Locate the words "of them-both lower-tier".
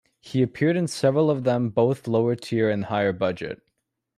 1.29-2.67